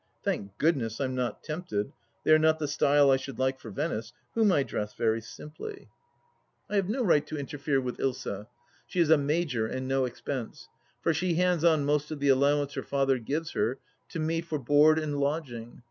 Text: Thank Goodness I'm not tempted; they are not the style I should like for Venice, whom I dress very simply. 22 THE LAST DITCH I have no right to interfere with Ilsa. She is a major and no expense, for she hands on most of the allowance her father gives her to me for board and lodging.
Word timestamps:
Thank 0.23 0.57
Goodness 0.57 0.99
I'm 0.99 1.13
not 1.13 1.43
tempted; 1.43 1.91
they 2.23 2.33
are 2.33 2.39
not 2.39 2.57
the 2.57 2.67
style 2.67 3.11
I 3.11 3.17
should 3.17 3.37
like 3.37 3.59
for 3.59 3.69
Venice, 3.69 4.13
whom 4.33 4.51
I 4.51 4.63
dress 4.63 4.95
very 4.95 5.21
simply. 5.21 5.73
22 5.75 5.77
THE 5.77 5.81
LAST 5.81 5.87
DITCH 5.91 6.71
I 6.71 6.75
have 6.77 6.89
no 6.89 7.03
right 7.03 7.27
to 7.27 7.37
interfere 7.37 7.81
with 7.81 7.97
Ilsa. 7.99 8.47
She 8.87 8.99
is 8.99 9.11
a 9.11 9.19
major 9.19 9.67
and 9.67 9.87
no 9.87 10.05
expense, 10.05 10.69
for 11.03 11.13
she 11.13 11.35
hands 11.35 11.63
on 11.63 11.85
most 11.85 12.09
of 12.09 12.19
the 12.19 12.29
allowance 12.29 12.73
her 12.73 12.81
father 12.81 13.19
gives 13.19 13.51
her 13.51 13.77
to 14.09 14.17
me 14.19 14.41
for 14.41 14.57
board 14.57 14.97
and 14.97 15.19
lodging. 15.19 15.79